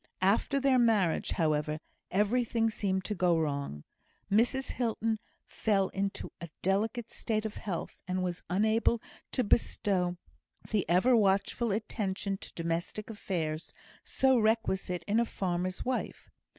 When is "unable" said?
8.49-8.99